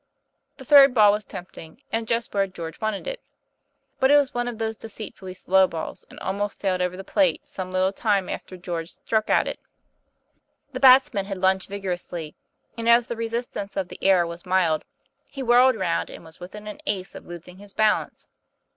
[0.57, 3.21] The third ball was tempting, and just where George wanted it.
[3.99, 7.03] But it was one of those deceit fully slow balls, and almost sailed over the
[7.03, 9.59] plate some little time after George struck at it.
[10.71, 10.95] The 214 TOM PLAYFAIR.
[10.95, 12.35] batsman had lunged vigorously,
[12.75, 14.85] and as the resist ance of the air was mild,
[15.29, 18.27] he whirled round and was within an ace of losing his balance.